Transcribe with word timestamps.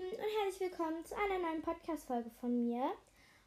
Lieben 0.00 0.16
und 0.16 0.44
herzlich 0.44 0.70
willkommen 0.70 1.04
zu 1.04 1.14
einer 1.14 1.38
neuen 1.38 1.60
Podcast-Folge 1.60 2.30
von 2.40 2.64
mir. 2.64 2.90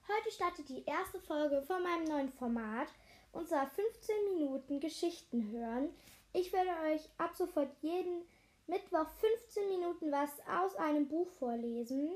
Heute 0.08 0.32
startet 0.32 0.70
die 0.70 0.86
erste 0.86 1.20
Folge 1.20 1.64
von 1.64 1.82
meinem 1.82 2.04
neuen 2.04 2.30
Format, 2.30 2.90
und 3.32 3.50
zwar 3.50 3.66
15 3.66 4.16
Minuten 4.26 4.80
Geschichten 4.80 5.50
hören. 5.50 5.90
Ich 6.32 6.54
werde 6.54 6.70
euch 6.94 7.10
ab 7.18 7.36
sofort 7.36 7.72
jeden 7.82 8.22
Mittwoch 8.68 9.08
15 9.20 9.68
Minuten 9.68 10.12
was 10.12 10.30
aus 10.48 10.76
einem 10.76 11.08
Buch 11.08 11.28
vorlesen. 11.40 12.12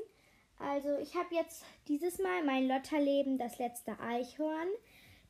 Also 0.60 0.96
ich 1.00 1.16
habe 1.16 1.34
jetzt 1.34 1.66
dieses 1.88 2.20
Mal 2.20 2.44
mein 2.44 2.68
Lotterleben, 2.68 3.40
das 3.40 3.58
letzte 3.58 4.00
Eichhorn. 4.00 4.70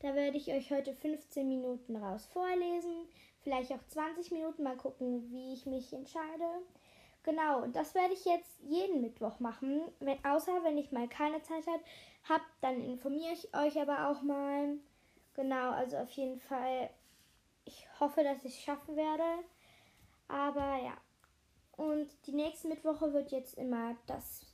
Da 0.00 0.14
werde 0.14 0.36
ich 0.36 0.52
euch 0.52 0.70
heute 0.70 0.92
15 0.92 1.48
Minuten 1.48 1.96
raus 1.96 2.26
vorlesen. 2.26 3.08
Vielleicht 3.42 3.72
auch 3.72 3.86
20 3.88 4.32
Minuten. 4.32 4.64
Mal 4.64 4.76
gucken, 4.76 5.30
wie 5.30 5.54
ich 5.54 5.64
mich 5.64 5.94
entscheide. 5.94 6.44
Genau, 7.22 7.62
und 7.62 7.76
das 7.76 7.94
werde 7.94 8.14
ich 8.14 8.24
jetzt 8.24 8.60
jeden 8.62 9.00
Mittwoch 9.00 9.40
machen. 9.40 9.82
Wenn, 10.00 10.24
außer 10.24 10.64
wenn 10.64 10.78
ich 10.78 10.92
mal 10.92 11.08
keine 11.08 11.42
Zeit 11.42 11.66
habe, 11.66 12.44
dann 12.60 12.82
informiere 12.82 13.32
ich 13.32 13.54
euch 13.54 13.80
aber 13.80 14.08
auch 14.08 14.22
mal. 14.22 14.78
Genau, 15.34 15.70
also 15.70 15.98
auf 15.98 16.10
jeden 16.10 16.40
Fall. 16.40 16.90
Ich 17.64 17.86
hoffe, 18.00 18.22
dass 18.22 18.44
ich 18.44 18.54
es 18.54 18.62
schaffen 18.62 18.96
werde. 18.96 19.44
Aber 20.28 20.76
ja. 20.82 20.96
Und 21.76 22.08
die 22.26 22.32
nächste 22.32 22.68
Mittwoche 22.68 23.12
wird 23.12 23.30
jetzt 23.30 23.56
immer 23.56 23.96
das 24.06 24.46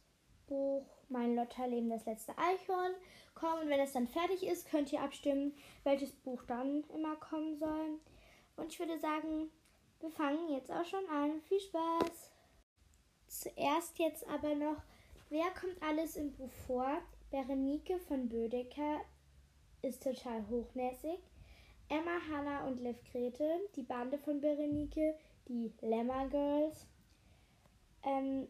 Buch 0.47 0.85
Mein 1.09 1.37
Lotterleben, 1.37 1.91
das 1.91 2.05
letzte 2.05 2.37
Eichhorn 2.37 2.93
kommen. 3.35 3.63
Und 3.63 3.69
wenn 3.69 3.81
es 3.81 3.93
dann 3.93 4.09
fertig 4.09 4.47
ist, 4.47 4.69
könnt 4.69 4.93
ihr 4.93 5.01
abstimmen, 5.01 5.57
welches 5.85 6.13
Buch 6.13 6.43
dann 6.47 6.85
immer 6.93 7.17
kommen 7.17 7.57
soll. 7.57 8.01
Und 8.57 8.73
ich 8.73 8.79
würde 8.79 8.99
sagen, 8.99 9.51
wir 10.01 10.11
fangen 10.11 10.51
jetzt 10.51 10.71
auch 10.71 10.85
schon 10.85 11.09
an. 11.09 11.41
Viel 11.49 11.61
Spaß! 11.61 12.34
Zuerst 13.35 13.99
jetzt 13.99 14.25
aber 14.29 14.55
noch, 14.55 14.81
wer 15.29 15.51
kommt 15.61 15.83
alles 15.83 16.15
im 16.15 16.33
Buch 16.35 16.53
vor? 16.69 17.03
Berenike 17.33 17.99
von 17.99 18.29
Bödecker 18.29 19.01
ist 19.83 20.05
total 20.05 20.49
hochnäsig. 20.49 21.19
Emma, 21.89 22.17
Hannah 22.31 22.65
und 22.65 22.81
Liv 22.81 22.97
Grete, 23.11 23.59
die 23.75 23.83
Bande 23.83 24.19
von 24.19 24.41
Berenike, 24.41 25.19
die 25.49 25.73
Lemmer 25.81 26.29
Girls. 26.29 26.87
Ähm, 28.05 28.47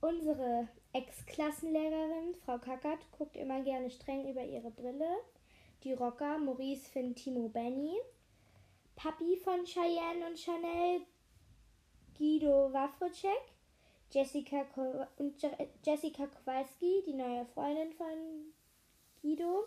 unsere 0.00 0.68
Ex-Klassenlehrerin, 0.92 2.34
Frau 2.44 2.58
Kackert, 2.58 3.06
guckt 3.12 3.36
immer 3.36 3.62
gerne 3.62 3.90
streng 3.90 4.28
über 4.28 4.44
ihre 4.44 4.72
Brille. 4.72 5.20
Die 5.84 5.92
Rocker, 5.92 6.36
Maurice, 6.36 6.90
Finn, 6.90 7.14
Timo, 7.14 7.48
Benny. 7.48 7.96
Papi 8.96 9.36
von 9.36 9.64
Cheyenne 9.64 10.26
und 10.26 10.36
Chanel, 10.36 11.02
Guido 12.18 12.72
Wafrocek. 12.72 13.59
Jessica, 14.12 14.64
Ko 14.74 15.06
und 15.18 15.40
Jessica 15.84 16.26
Kowalski, 16.26 17.02
die 17.06 17.14
neue 17.14 17.46
Freundin 17.46 17.92
von 17.92 18.52
Guido. 19.22 19.66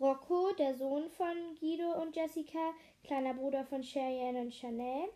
Rocco, 0.00 0.52
der 0.58 0.74
Sohn 0.74 1.10
von 1.10 1.36
Guido 1.60 1.92
und 2.00 2.16
Jessica, 2.16 2.72
kleiner 3.04 3.34
Bruder 3.34 3.64
von 3.64 3.82
Cheyenne 3.82 4.40
und 4.40 4.54
Chanel. 4.54 5.10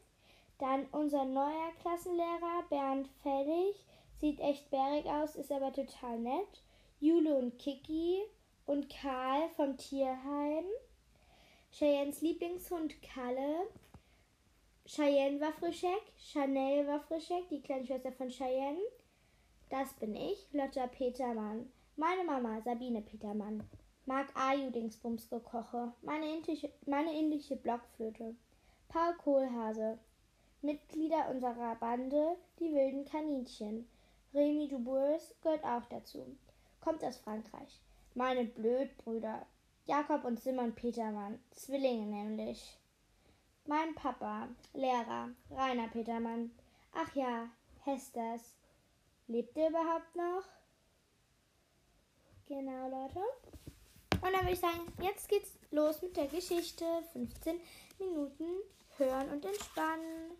Dann 0.58 0.86
unser 0.92 1.24
neuer 1.24 1.72
Klassenlehrer 1.80 2.64
Bernd 2.68 3.08
Fellig, 3.22 3.84
sieht 4.20 4.38
echt 4.40 4.70
bärig 4.70 5.06
aus, 5.06 5.36
ist 5.36 5.50
aber 5.50 5.72
total 5.72 6.18
nett. 6.18 6.62
Jule 7.00 7.34
und 7.34 7.58
Kiki 7.58 8.20
und 8.66 8.88
Karl 8.88 9.48
vom 9.56 9.76
Tierheim. 9.76 10.64
Cheyennes 11.72 12.20
Lieblingshund 12.20 13.02
Kalle, 13.02 13.66
Cheyenne 14.86 15.40
Wafrischek, 15.40 16.12
Chanel 16.18 16.86
Wafrischek, 16.86 17.48
die 17.48 17.62
kleine 17.62 17.86
Schwester 17.86 18.12
von 18.12 18.28
Cheyenne. 18.28 18.82
Das 19.70 19.94
bin 19.94 20.14
ich, 20.14 20.46
Lotta 20.52 20.86
Petermann. 20.88 21.72
Meine 21.96 22.22
Mama, 22.22 22.60
Sabine 22.60 23.00
Petermann. 23.00 23.66
Marc 24.04 24.28
Aju 24.36 24.70
Dingsbums 24.70 25.30
gekoche. 25.30 25.94
Meine 26.02 26.36
indische, 26.36 26.70
meine 26.84 27.18
indische 27.18 27.56
Blockflöte. 27.56 28.34
Paul 28.88 29.14
Kohlhase. 29.14 29.98
Mitglieder 30.60 31.30
unserer 31.30 31.76
Bande, 31.76 32.36
die 32.58 32.74
wilden 32.74 33.06
Kaninchen. 33.06 33.88
Remy 34.34 34.68
Dubois 34.68 35.34
gehört 35.40 35.64
auch 35.64 35.86
dazu. 35.86 36.36
Kommt 36.82 37.02
aus 37.02 37.16
Frankreich. 37.16 37.80
Meine 38.14 38.44
Blödbrüder. 38.44 39.46
Jakob 39.86 40.26
und 40.26 40.40
Simon 40.40 40.74
Petermann. 40.74 41.38
Zwillinge 41.52 42.04
nämlich. 42.04 42.78
Mein 43.66 43.94
Papa, 43.94 44.48
Lehrer, 44.74 45.30
Rainer 45.50 45.88
Petermann. 45.88 46.50
Ach 46.92 47.14
ja, 47.14 47.48
Hesters. 47.80 48.54
Lebt 49.26 49.56
er 49.56 49.70
überhaupt 49.70 50.14
noch? 50.14 50.44
Genau, 52.46 52.90
Leute. 52.90 53.20
Und 54.20 54.32
dann 54.34 54.42
würde 54.42 54.52
ich 54.52 54.60
sagen, 54.60 54.92
jetzt 55.00 55.30
geht's 55.30 55.58
los 55.70 56.02
mit 56.02 56.14
der 56.14 56.26
Geschichte. 56.26 56.84
15 57.14 57.58
Minuten 57.98 58.44
hören 58.98 59.30
und 59.30 59.46
entspannen. 59.46 60.32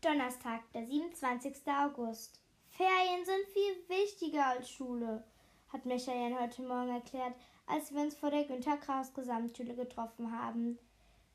Donnerstag, 0.00 0.62
der 0.72 0.86
27. 0.86 1.56
August. 1.66 2.40
Ferien 2.70 3.22
sind 3.26 3.46
viel 3.52 3.86
wichtiger 3.88 4.46
als 4.46 4.70
Schule 4.70 5.22
hat 5.72 5.86
Michael 5.86 6.36
heute 6.38 6.62
Morgen 6.62 6.90
erklärt, 6.90 7.34
als 7.66 7.94
wir 7.94 8.00
uns 8.02 8.14
vor 8.16 8.30
der 8.30 8.44
Günter 8.44 8.76
Kraus 8.76 9.14
Gesamtschule 9.14 9.74
getroffen 9.74 10.32
haben. 10.32 10.78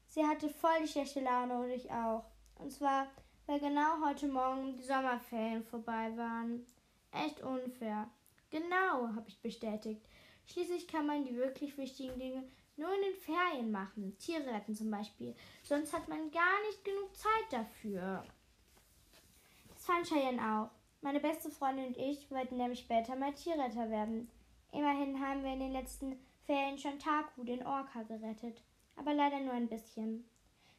Sie 0.07 0.25
hatte 0.25 0.49
voll 0.49 0.81
die 0.81 0.87
schlechte 0.87 1.21
Laune 1.21 1.59
und 1.59 1.69
ich 1.69 1.89
auch. 1.91 2.25
Und 2.59 2.71
zwar, 2.71 3.07
weil 3.47 3.59
genau 3.59 4.05
heute 4.05 4.27
Morgen 4.27 4.75
die 4.75 4.83
Sommerferien 4.83 5.63
vorbei 5.63 6.11
waren. 6.17 6.65
Echt 7.11 7.41
unfair. 7.41 8.09
Genau, 8.51 9.07
habe 9.15 9.25
ich 9.27 9.41
bestätigt. 9.41 10.05
Schließlich 10.47 10.87
kann 10.87 11.07
man 11.07 11.23
die 11.25 11.35
wirklich 11.35 11.77
wichtigen 11.77 12.19
Dinge 12.19 12.43
nur 12.77 12.93
in 12.93 13.01
den 13.01 13.15
Ferien 13.15 13.71
machen. 13.71 14.17
Tiere 14.19 14.47
retten 14.47 14.75
zum 14.75 14.91
Beispiel. 14.91 15.33
Sonst 15.63 15.93
hat 15.93 16.07
man 16.07 16.29
gar 16.31 16.61
nicht 16.67 16.83
genug 16.83 17.15
Zeit 17.15 17.51
dafür. 17.51 18.23
Das 19.69 19.85
fand 19.85 20.07
Cheyenne 20.07 20.41
auch. 20.41 20.69
Meine 21.05 21.19
beste 21.19 21.51
Freundin 21.51 21.89
und 21.89 21.97
ich 21.97 22.31
wollten 22.31 22.57
nämlich 22.57 22.79
später 22.79 23.15
mal 23.15 23.31
Tierretter 23.31 23.91
werden. 23.91 24.27
Immerhin 24.71 25.21
haben 25.21 25.43
wir 25.43 25.53
in 25.53 25.59
den 25.59 25.71
letzten 25.71 26.17
Ferien 26.47 26.79
schon 26.79 26.97
Taku, 26.97 27.43
den 27.43 27.63
Orca, 27.63 28.01
gerettet. 28.01 28.59
Aber 28.95 29.13
leider 29.13 29.39
nur 29.39 29.53
ein 29.53 29.67
bisschen. 29.67 30.27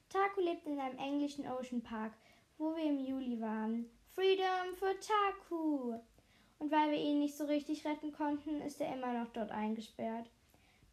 Taku 0.08 0.40
lebt 0.40 0.66
in 0.66 0.80
einem 0.80 0.98
englischen 0.98 1.46
Ocean 1.46 1.80
Park, 1.80 2.12
wo 2.58 2.74
wir 2.74 2.82
im 2.82 2.98
Juli 2.98 3.40
waren. 3.40 3.88
Freedom 4.16 4.74
für 4.74 4.98
Taku! 4.98 5.94
Und 6.58 6.72
weil 6.72 6.90
wir 6.90 6.98
ihn 6.98 7.20
nicht 7.20 7.36
so 7.36 7.44
richtig 7.44 7.86
retten 7.86 8.10
konnten, 8.10 8.60
ist 8.62 8.80
er 8.80 8.92
immer 8.96 9.12
noch 9.12 9.28
dort 9.32 9.52
eingesperrt. 9.52 10.28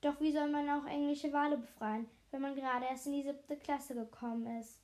Doch 0.02 0.22
wie 0.22 0.32
soll 0.32 0.52
man 0.52 0.70
auch 0.70 0.86
englische 0.86 1.34
Wale 1.34 1.58
befreien, 1.58 2.08
wenn 2.30 2.42
man 2.42 2.54
gerade 2.54 2.86
erst 2.86 3.08
in 3.08 3.14
die 3.14 3.24
siebte 3.24 3.58
Klasse 3.58 3.96
gekommen 3.96 4.60
ist? 4.60 4.80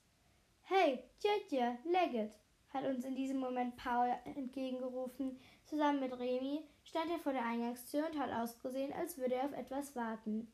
Hey, 0.64 1.04
Tjetje, 1.20 1.78
Leggett! 1.86 2.32
Hat 2.74 2.86
uns 2.86 3.06
in 3.06 3.16
diesem 3.16 3.40
Moment 3.40 3.76
Paul 3.78 4.14
entgegengerufen. 4.26 5.40
Zusammen 5.66 6.00
mit 6.00 6.18
Remi 6.18 6.64
stand 6.84 7.10
er 7.12 7.20
vor 7.20 7.34
der 7.34 7.46
Eingangstür 7.46 8.08
und 8.08 8.20
hat 8.20 8.32
ausgesehen, 8.32 8.94
als 8.94 9.18
würde 9.18 9.36
er 9.36 9.46
auf 9.46 9.54
etwas 9.54 9.96
warten. 9.96 10.52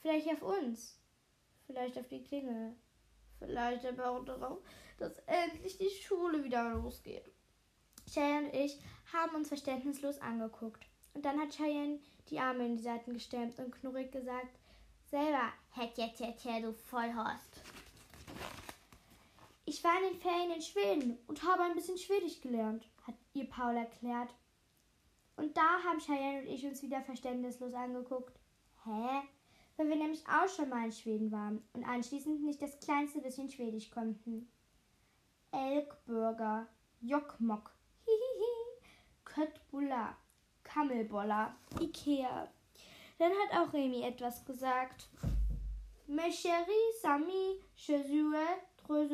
Vielleicht 0.00 0.28
auf 0.28 0.42
uns, 0.42 0.98
vielleicht 1.66 1.98
auf 1.98 2.08
die 2.08 2.22
Klingel, 2.22 2.74
vielleicht 3.38 3.86
aber 3.86 4.10
auch 4.10 4.24
darauf, 4.24 4.58
dass 4.98 5.18
endlich 5.26 5.78
die 5.78 5.90
Schule 5.90 6.42
wieder 6.42 6.74
losgeht. 6.74 7.24
Cheyenne 8.12 8.48
und 8.48 8.54
ich 8.54 8.78
haben 9.12 9.36
uns 9.36 9.48
verständnislos 9.48 10.20
angeguckt. 10.20 10.84
Und 11.14 11.24
dann 11.24 11.40
hat 11.40 11.56
Cheyenne 11.56 11.98
die 12.28 12.38
Arme 12.38 12.66
in 12.66 12.76
die 12.76 12.82
Seiten 12.82 13.14
gestemmt 13.14 13.58
und 13.58 13.72
knurrig 13.72 14.12
gesagt, 14.12 14.58
selber, 15.10 15.52
hätt 15.70 15.96
jetzt, 15.98 16.20
hätt, 16.20 16.64
du 16.64 16.72
Vollhorst. 16.72 17.62
Ich 19.68 19.82
war 19.82 19.98
in 19.98 20.12
den 20.12 20.20
Ferien 20.20 20.52
in 20.52 20.62
Schweden 20.62 21.18
und 21.26 21.42
habe 21.42 21.64
ein 21.64 21.74
bisschen 21.74 21.98
Schwedisch 21.98 22.40
gelernt, 22.40 22.88
hat 23.04 23.16
ihr 23.34 23.48
Paul 23.48 23.76
erklärt. 23.76 24.32
Und 25.36 25.56
da 25.56 25.82
haben 25.84 25.98
Cheyenne 25.98 26.42
und 26.42 26.46
ich 26.46 26.64
uns 26.64 26.82
wieder 26.82 27.02
verständnislos 27.02 27.74
angeguckt. 27.74 28.38
Hä? 28.84 29.22
Weil 29.76 29.88
wir 29.88 29.96
nämlich 29.96 30.22
auch 30.28 30.48
schon 30.48 30.68
mal 30.68 30.84
in 30.84 30.92
Schweden 30.92 31.32
waren 31.32 31.62
und 31.72 31.84
anschließend 31.84 32.44
nicht 32.44 32.62
das 32.62 32.78
kleinste 32.78 33.20
bisschen 33.20 33.50
Schwedisch 33.50 33.90
konnten. 33.90 34.48
Elkburger, 35.50 36.68
Jokkmokk, 37.00 37.72
hihihi, 38.04 38.92
Köttbullar, 39.24 40.16
Kammelboller, 40.62 41.56
Ikea. 41.80 42.48
Dann 43.18 43.32
hat 43.32 43.58
auch 43.58 43.72
Remi 43.72 44.02
etwas 44.02 44.44
gesagt. 44.44 45.08
Mes 46.06 46.40
chéris 46.40 47.04
amis, 47.04 47.64
je 47.74 47.96
suis 48.86 49.10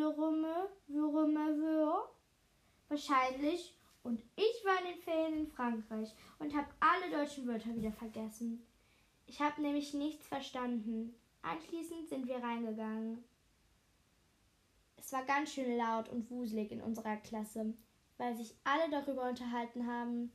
Wahrscheinlich. 2.89 3.75
Und 4.03 4.21
ich 4.37 4.65
war 4.65 4.79
in 4.81 4.93
den 4.93 5.03
Ferien 5.03 5.39
in 5.39 5.47
Frankreich 5.47 6.13
und 6.39 6.55
habe 6.55 6.67
alle 6.81 7.11
deutschen 7.11 7.47
Wörter 7.47 7.75
wieder 7.75 7.93
vergessen. 7.93 8.67
Ich 9.27 9.41
habe 9.41 9.63
nämlich 9.63 9.95
nichts 9.95 10.27
verstanden. 10.27 11.15
Anschließend 11.43 12.09
sind 12.09 12.27
wir 12.27 12.43
reingegangen. 12.43 13.23
Es 14.97 15.13
war 15.13 15.25
ganz 15.25 15.53
schön 15.53 15.77
laut 15.77 16.09
und 16.09 16.31
wuselig 16.31 16.73
in 16.73 16.83
unserer 16.83 17.17
Klasse, 17.17 17.75
weil 18.19 18.37
sich 18.37 18.55
alle 18.65 18.91
darüber 18.91 19.29
unterhalten 19.29 19.87
haben, 19.87 20.33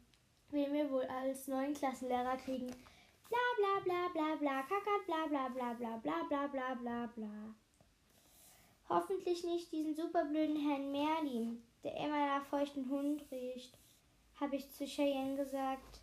wen 0.50 0.74
wir 0.74 0.90
wohl 0.90 1.06
als 1.06 1.48
neuen 1.48 1.74
Klassenlehrer 1.74 2.38
kriegen. 2.38 2.68
Bla 2.68 3.38
bla 3.58 3.80
bla 3.84 4.08
bla 4.14 4.36
bla, 4.36 4.62
kackert 4.64 5.06
bla 5.06 5.28
bla 5.28 5.50
bla 5.50 5.74
bla 5.74 5.98
bla 5.98 6.24
bla 6.24 6.48
bla 6.48 6.74
bla 6.76 7.08
bla. 7.08 7.56
Hoffentlich 8.90 9.44
nicht 9.44 9.72
diesen 9.72 9.96
superblöden 9.96 10.56
Herrn 10.56 10.92
Merlin, 10.92 11.62
der 11.84 11.98
immer 11.98 12.40
nach 12.40 12.46
feuchten 12.46 12.90
Hund 12.90 13.26
riecht, 13.32 13.78
habe 14.40 14.56
ich 14.56 14.72
zu 14.72 14.86
Cheyenne 14.86 15.36
gesagt. 15.36 16.02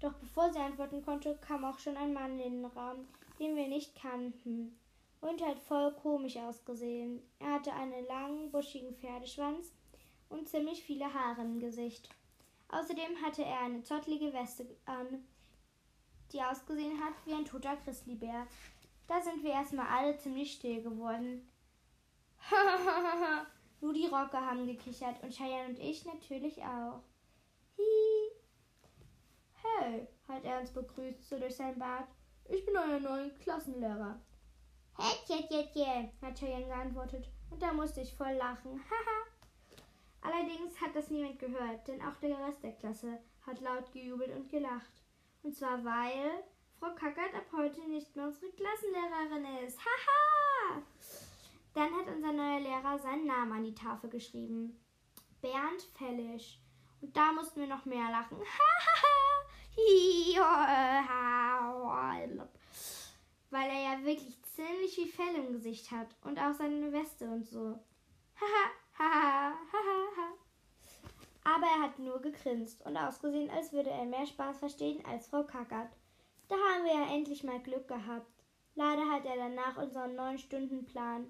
Doch 0.00 0.14
bevor 0.14 0.52
sie 0.52 0.58
antworten 0.58 1.04
konnte, 1.04 1.38
kam 1.46 1.64
auch 1.64 1.78
schon 1.78 1.96
ein 1.96 2.12
Mann 2.12 2.38
in 2.38 2.62
den 2.62 2.64
Raum, 2.64 3.06
den 3.38 3.56
wir 3.56 3.68
nicht 3.68 3.94
kannten 3.94 4.78
und 5.20 5.40
hat 5.40 5.58
voll 5.60 5.92
komisch 5.94 6.36
ausgesehen. 6.36 7.22
Er 7.38 7.54
hatte 7.54 7.72
einen 7.72 8.06
langen, 8.06 8.50
buschigen 8.50 8.94
Pferdeschwanz 8.96 9.72
und 10.28 10.48
ziemlich 10.48 10.82
viele 10.82 11.12
Haare 11.12 11.42
im 11.42 11.60
Gesicht. 11.60 12.08
Außerdem 12.68 13.20
hatte 13.24 13.44
er 13.44 13.60
eine 13.60 13.82
zottlige 13.82 14.32
Weste 14.32 14.66
an, 14.86 15.24
die 16.32 16.42
ausgesehen 16.42 17.00
hat 17.04 17.14
wie 17.24 17.34
ein 17.34 17.44
toter 17.44 17.76
Grizzlybär. 17.84 18.46
Da 19.06 19.20
sind 19.20 19.42
wir 19.42 19.52
erstmal 19.52 19.86
alle 19.86 20.16
ziemlich 20.18 20.52
still 20.52 20.82
geworden. 20.82 21.48
Nur 23.80 23.92
die 23.92 24.06
Rocker 24.06 24.44
haben 24.44 24.66
gekichert 24.66 25.22
und 25.22 25.32
Cheyenne 25.32 25.70
und 25.70 25.78
ich 25.78 26.04
natürlich 26.04 26.58
auch. 26.62 27.02
Hi. 27.78 28.30
Hey, 29.62 30.08
hat 30.28 30.44
er 30.44 30.60
uns 30.60 30.72
begrüßt, 30.72 31.28
so 31.28 31.38
durch 31.38 31.56
sein 31.56 31.78
Bart. 31.78 32.08
Ich 32.48 32.64
bin 32.64 32.76
euer 32.76 33.00
neuer 33.00 33.30
Klassenlehrer. 33.40 34.20
Hätjetjetje, 34.98 36.12
hat 36.20 36.38
Cheyenne 36.38 36.66
geantwortet. 36.66 37.28
Und 37.50 37.62
da 37.62 37.72
musste 37.72 38.00
ich 38.00 38.14
voll 38.14 38.32
lachen. 38.32 38.82
Haha. 38.90 39.32
Allerdings 40.22 40.80
hat 40.80 40.94
das 40.94 41.10
niemand 41.10 41.38
gehört, 41.38 41.86
denn 41.88 42.00
auch 42.02 42.16
der 42.16 42.38
Rest 42.46 42.62
der 42.62 42.72
Klasse 42.72 43.18
hat 43.44 43.60
laut 43.60 43.92
gejubelt 43.92 44.34
und 44.36 44.48
gelacht. 44.48 45.02
Und 45.42 45.54
zwar 45.56 45.84
weil 45.84 46.44
Frau 46.78 46.94
Kackert 46.94 47.34
ab 47.34 47.46
heute 47.52 47.80
nicht 47.88 48.14
mehr 48.14 48.26
unsere 48.26 48.52
Klassenlehrerin 48.52 49.66
ist. 49.66 49.78
Haha! 49.78 50.82
Dann 51.74 51.94
hat 51.94 52.06
unser 52.06 52.32
neuer 52.32 52.60
Lehrer 52.60 52.98
seinen 52.98 53.26
Namen 53.26 53.52
an 53.52 53.64
die 53.64 53.74
Tafel 53.74 54.10
geschrieben. 54.10 54.78
Bernd 55.40 55.82
Fellisch. 55.96 56.58
Und 57.00 57.16
da 57.16 57.32
mussten 57.32 57.60
wir 57.60 57.66
noch 57.66 57.84
mehr 57.86 58.10
lachen. 58.10 58.38
Weil 63.50 63.70
er 63.70 63.82
ja 63.82 64.04
wirklich 64.04 64.40
ziemlich 64.42 64.94
viel 64.94 65.08
Fell 65.08 65.34
im 65.34 65.52
Gesicht 65.52 65.90
hat 65.90 66.14
und 66.22 66.38
auch 66.38 66.52
seine 66.52 66.92
Weste 66.92 67.24
und 67.24 67.46
so. 67.46 67.78
Aber 71.44 71.66
er 71.66 71.82
hat 71.82 71.98
nur 71.98 72.20
gegrinst 72.20 72.84
und 72.86 72.96
ausgesehen, 72.96 73.50
als 73.50 73.72
würde 73.72 73.90
er 73.90 74.04
mehr 74.04 74.26
Spaß 74.26 74.58
verstehen 74.58 75.04
als 75.06 75.26
Frau 75.26 75.42
Kackert. 75.42 75.90
Da 76.48 76.54
haben 76.54 76.84
wir 76.84 76.94
ja 76.94 77.14
endlich 77.14 77.42
mal 77.42 77.60
Glück 77.60 77.88
gehabt. 77.88 78.30
Leider 78.74 79.08
hat 79.10 79.24
er 79.24 79.36
danach 79.36 79.76
unseren 79.76 80.14
neun 80.14 80.38
Stunden 80.38 80.84
Plan 80.84 81.26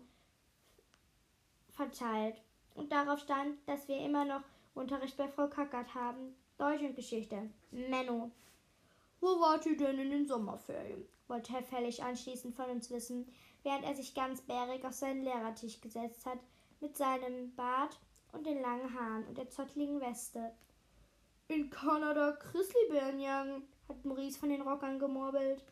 verteilt. 1.84 2.40
Und 2.74 2.92
darauf 2.92 3.18
stand, 3.20 3.56
dass 3.66 3.88
wir 3.88 3.98
immer 3.98 4.24
noch 4.24 4.42
Unterricht 4.74 5.16
bei 5.16 5.28
Frau 5.28 5.48
Kackert 5.48 5.94
haben. 5.94 6.34
Deutsch 6.58 6.82
und 6.82 6.96
Geschichte. 6.96 7.50
Menno. 7.70 8.30
Wo 9.20 9.26
wart 9.40 9.66
ihr 9.66 9.76
denn 9.76 9.98
in 9.98 10.10
den 10.10 10.26
Sommerferien? 10.26 11.06
wollte 11.28 11.52
Herr 11.54 11.62
Fällig 11.62 12.02
anschließend 12.02 12.54
von 12.54 12.66
uns 12.66 12.90
wissen, 12.90 13.26
während 13.62 13.84
er 13.84 13.94
sich 13.94 14.14
ganz 14.14 14.42
bärig 14.42 14.84
auf 14.84 14.92
seinen 14.92 15.22
Lehrertisch 15.22 15.80
gesetzt 15.80 16.26
hat, 16.26 16.38
mit 16.80 16.96
seinem 16.96 17.54
Bart 17.54 17.98
und 18.32 18.44
den 18.44 18.60
langen 18.60 18.92
Haaren 18.92 19.24
und 19.26 19.38
der 19.38 19.48
zottligen 19.48 20.00
Weste. 20.00 20.52
In 21.48 21.70
Kanada 21.70 22.32
Grizzlybären 22.32 23.18
jagen, 23.18 23.62
hat 23.88 24.04
Maurice 24.04 24.38
von 24.38 24.50
den 24.50 24.62
Rockern 24.62 24.98
gemurmelt. 24.98 25.64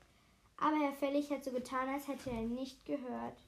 Aber 0.56 0.76
Herr 0.76 0.92
Fällig 0.92 1.30
hat 1.30 1.44
so 1.44 1.50
getan, 1.50 1.88
als 1.88 2.08
hätte 2.08 2.30
er 2.30 2.42
ihn 2.42 2.54
nicht 2.54 2.84
gehört. 2.84 3.42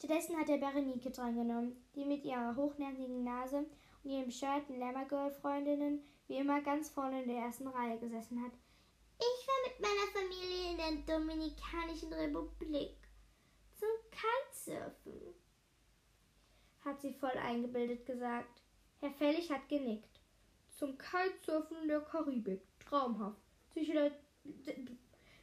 Stattdessen 0.00 0.38
hat 0.38 0.48
er 0.48 0.56
Berenike 0.56 1.10
drangenommen, 1.10 1.76
die 1.94 2.06
mit 2.06 2.24
ihrer 2.24 2.56
hochnäsigen 2.56 3.22
Nase 3.22 3.66
und 4.02 4.10
ihren 4.10 4.24
bescheuerten 4.24 4.78
Lemmergirl-Freundinnen 4.78 6.02
wie 6.26 6.38
immer 6.38 6.62
ganz 6.62 6.88
vorne 6.88 7.22
in 7.22 7.28
der 7.28 7.42
ersten 7.42 7.66
Reihe 7.66 7.98
gesessen 7.98 8.42
hat. 8.42 8.52
Ich 9.18 9.46
war 9.46 9.68
mit 9.68 9.78
meiner 9.78 10.10
Familie 10.10 10.70
in 10.70 11.06
der 11.06 11.18
Dominikanischen 11.18 12.14
Republik 12.14 12.96
zum 13.78 13.88
Kitesurfen, 14.10 15.34
hat 16.82 17.02
sie 17.02 17.12
voll 17.12 17.36
eingebildet 17.36 18.06
gesagt. 18.06 18.62
Herr 19.00 19.10
Fellig 19.10 19.50
hat 19.50 19.68
genickt. 19.68 20.18
Zum 20.70 20.96
Kitesurfen 20.96 21.76
in 21.82 21.88
der 21.88 22.00
Karibik. 22.00 22.62
Traumhaft. 22.78 23.42
Sicherlich, 23.74 24.14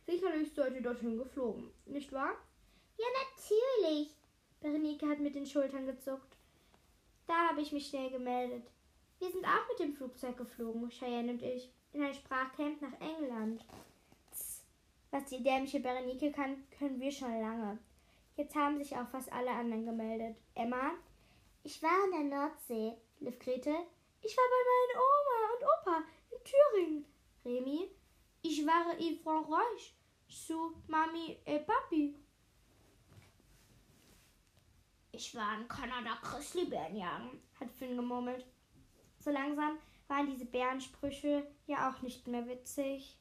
sicherlich 0.07 0.51
seid 0.51 0.73
ihr 0.73 0.81
dorthin 0.81 1.19
geflogen, 1.19 1.71
nicht 1.85 2.11
wahr? 2.11 2.35
Ja, 2.97 3.05
natürlich, 3.29 4.16
Berenike 4.61 5.07
hat 5.07 5.19
mit 5.19 5.35
den 5.35 5.45
Schultern 5.45 5.85
gezuckt. 5.85 6.35
Da 7.27 7.49
habe 7.49 7.61
ich 7.61 7.71
mich 7.71 7.87
schnell 7.87 8.09
gemeldet. 8.09 8.63
Wir 9.19 9.31
sind 9.31 9.45
auch 9.45 9.67
mit 9.69 9.79
dem 9.79 9.93
Flugzeug 9.93 10.37
geflogen, 10.37 10.89
Cheyenne 10.89 11.31
und 11.31 11.41
ich, 11.41 11.71
in 11.93 12.03
ein 12.03 12.13
Sprachcamp 12.13 12.81
nach 12.81 12.99
England. 12.99 13.65
Tss, 14.31 14.63
was 15.11 15.25
die 15.25 15.43
dämliche 15.43 15.79
Berenike 15.79 16.31
kann, 16.31 16.63
können 16.77 16.99
wir 16.99 17.11
schon 17.11 17.41
lange. 17.41 17.79
Jetzt 18.35 18.55
haben 18.55 18.77
sich 18.77 18.95
auch 18.95 19.07
fast 19.09 19.31
alle 19.33 19.49
anderen 19.49 19.85
gemeldet. 19.85 20.37
Emma? 20.53 20.91
Ich 21.63 21.81
war 21.81 22.05
in 22.05 22.29
der 22.29 22.39
Nordsee. 22.39 22.93
Liv 23.19 23.39
Grete? 23.39 23.75
Ich 24.21 24.37
war 24.37 24.43
bei 24.53 24.63
meinen 24.69 24.97
Oma 25.07 25.53
und 25.53 25.63
Opa 25.63 26.03
in 26.31 26.37
Thüringen. 26.43 27.05
Remi? 27.43 27.91
Ich 28.43 28.65
war 28.65 28.97
in 28.97 29.17
Frankreich. 29.19 29.95
Zu 30.29 30.73
Mami 30.87 31.37
et 31.45 31.65
Papi. 31.65 32.15
Ich 35.17 35.33
war 35.33 35.59
in 35.59 35.67
Kanada 35.67 36.11
Grizzlybären 36.21 36.95
jagen, 36.95 37.41
hat 37.59 37.71
Finn 37.71 37.95
gemurmelt. 37.95 38.45
So 39.19 39.31
langsam 39.31 39.79
waren 40.07 40.27
diese 40.27 40.45
Bärensprüche 40.45 41.43
ja 41.65 41.89
auch 41.89 42.03
nicht 42.03 42.27
mehr 42.27 42.47
witzig. 42.47 43.17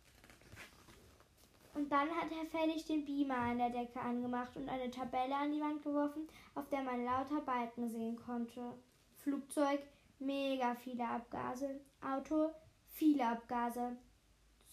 Und 1.72 1.90
dann 1.90 2.10
hat 2.10 2.30
Herr 2.30 2.44
Fellig 2.50 2.84
den 2.84 3.06
Beamer 3.06 3.38
an 3.38 3.56
der 3.56 3.70
Decke 3.70 3.98
angemacht 3.98 4.54
und 4.56 4.68
eine 4.68 4.90
Tabelle 4.90 5.36
an 5.36 5.52
die 5.52 5.60
Wand 5.62 5.82
geworfen, 5.82 6.28
auf 6.54 6.68
der 6.68 6.82
man 6.82 7.02
lauter 7.02 7.40
Balken 7.40 7.88
sehen 7.88 8.16
konnte. 8.16 8.74
Flugzeug, 9.16 9.80
mega 10.18 10.74
viele 10.74 11.08
Abgase. 11.08 11.80
Auto, 12.02 12.50
viele 12.88 13.26
Abgase. 13.26 13.96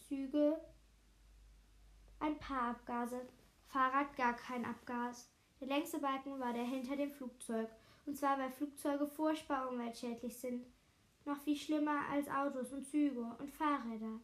Züge, 0.10 0.60
ein 2.20 2.38
paar 2.40 2.72
Abgase. 2.72 3.22
Fahrrad, 3.68 4.14
gar 4.18 4.34
kein 4.34 4.66
Abgas. 4.66 5.33
Der 5.64 5.78
längste 5.78 6.00
Balken 6.00 6.42
war 6.42 6.52
der 6.52 6.66
hinter 6.66 6.98
dem 6.98 7.10
Flugzeug, 7.10 7.70
und 8.06 8.18
zwar 8.18 8.38
weil 8.38 8.52
Flugzeuge 8.52 9.08
furchtbar 9.08 9.70
umweltschädlich 9.70 10.36
sind. 10.36 10.66
Noch 11.24 11.38
viel 11.38 11.56
schlimmer 11.56 12.02
als 12.12 12.28
Autos 12.28 12.74
und 12.74 12.86
Züge 12.86 13.22
und 13.40 13.50
Fahrräder. 13.50 14.20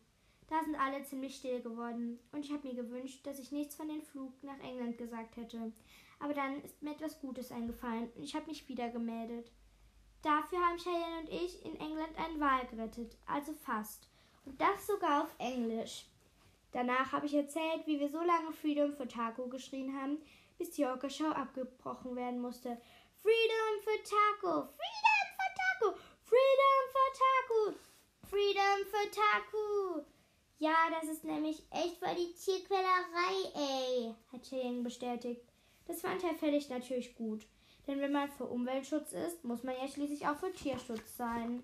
Da 0.49 0.61
sind 0.61 0.75
alle 0.75 1.01
ziemlich 1.03 1.37
still 1.37 1.61
geworden, 1.61 2.19
und 2.33 2.43
ich 2.43 2.51
habe 2.51 2.67
mir 2.67 2.75
gewünscht, 2.75 3.25
dass 3.25 3.39
ich 3.39 3.53
nichts 3.53 3.75
von 3.75 3.87
dem 3.87 4.01
Flug 4.01 4.33
nach 4.43 4.59
England 4.59 4.97
gesagt 4.97 5.37
hätte. 5.37 5.71
Aber 6.19 6.33
dann 6.33 6.61
ist 6.61 6.81
mir 6.83 6.91
etwas 6.91 7.21
Gutes 7.21 7.53
eingefallen, 7.53 8.11
und 8.17 8.23
ich 8.23 8.35
habe 8.35 8.47
mich 8.47 8.67
wieder 8.67 8.89
gemeldet. 8.89 9.49
Dafür 10.21 10.59
haben 10.59 10.77
Cheyenne 10.77 11.21
und 11.21 11.29
ich 11.29 11.65
in 11.65 11.79
England 11.79 12.17
einen 12.17 12.41
Wal 12.41 12.67
gerettet, 12.67 13.15
also 13.25 13.53
fast. 13.53 14.09
Und 14.43 14.59
das 14.59 14.85
sogar 14.85 15.23
auf 15.23 15.33
Englisch. 15.37 16.05
Danach 16.73 17.13
habe 17.13 17.27
ich 17.27 17.33
erzählt, 17.33 17.87
wie 17.87 17.97
wir 17.97 18.09
so 18.09 18.21
lange 18.21 18.51
Freedom 18.51 18.91
for 18.93 19.07
Taco 19.07 19.47
geschrien 19.47 19.95
haben, 19.95 20.17
bis 20.59 20.71
die 20.71 20.85
Orca-Show 20.85 21.29
abgebrochen 21.29 22.15
werden 22.15 22.39
musste. 22.39 22.77
Freedom 23.23 23.81
for 23.83 23.93
Taco! 24.03 24.69
Freedom 24.77 25.25
for 25.35 25.49
Taco! 25.57 25.97
Freedom 26.23 26.81
for 26.93 27.09
Taco! 27.23 27.79
Freedom 28.29 28.85
for 28.91 29.11
Taco! 29.11 30.05
Ja, 30.59 30.75
das 30.91 31.09
ist 31.09 31.23
nämlich 31.23 31.63
echt 31.71 31.97
voll 31.97 32.13
die 32.15 32.33
Tierquälerei, 32.33 33.51
ey, 33.55 34.15
hat 34.31 34.43
Cheyenne 34.43 34.83
bestätigt. 34.83 35.41
Das 35.87 36.01
fand 36.01 36.21
Herr 36.21 36.35
Fellig 36.35 36.69
natürlich 36.69 37.15
gut. 37.15 37.47
Denn 37.87 38.01
wenn 38.01 38.11
man 38.11 38.29
für 38.29 38.45
Umweltschutz 38.45 39.13
ist, 39.13 39.43
muss 39.43 39.63
man 39.63 39.75
ja 39.75 39.87
schließlich 39.87 40.27
auch 40.27 40.35
für 40.35 40.51
Tierschutz 40.51 41.17
sein. 41.17 41.63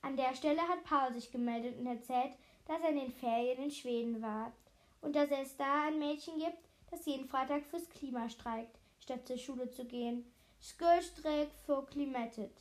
An 0.00 0.16
der 0.16 0.34
Stelle 0.36 0.62
hat 0.62 0.84
Paul 0.84 1.12
sich 1.12 1.32
gemeldet 1.32 1.78
und 1.78 1.86
erzählt, 1.86 2.32
dass 2.66 2.80
er 2.80 2.90
in 2.90 3.00
den 3.00 3.10
Ferien 3.10 3.64
in 3.64 3.70
Schweden 3.70 4.22
war 4.22 4.52
und 5.00 5.16
dass 5.16 5.28
es 5.30 5.56
da 5.56 5.88
ein 5.88 5.98
Mädchen 5.98 6.38
gibt, 6.38 6.68
das 6.90 7.06
jeden 7.06 7.28
Freitag 7.28 7.64
fürs 7.66 7.88
Klima 7.88 8.28
streikt, 8.28 8.78
statt 9.00 9.26
zur 9.26 9.38
Schule 9.38 9.70
zu 9.70 9.84
gehen. 9.84 10.24
Skurstreik 10.62 11.50
for 11.66 11.86
Climated. 11.86 12.52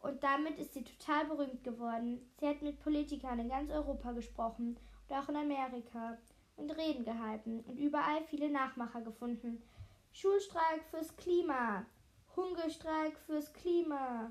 Und 0.00 0.22
damit 0.22 0.58
ist 0.58 0.74
sie 0.74 0.84
total 0.84 1.24
berühmt 1.26 1.64
geworden. 1.64 2.30
Sie 2.38 2.46
hat 2.46 2.62
mit 2.62 2.80
Politikern 2.80 3.38
in 3.38 3.48
ganz 3.48 3.70
Europa 3.70 4.12
gesprochen 4.12 4.78
und 5.08 5.16
auch 5.16 5.28
in 5.28 5.36
Amerika 5.36 6.18
und 6.56 6.70
Reden 6.70 7.04
gehalten 7.04 7.60
und 7.66 7.76
überall 7.78 8.22
viele 8.24 8.50
Nachmacher 8.50 9.00
gefunden. 9.00 9.62
Schulstreik 10.12 10.84
fürs 10.90 11.16
Klima. 11.16 11.84
Hungerstreik 12.36 13.18
fürs 13.26 13.52
Klima. 13.52 14.30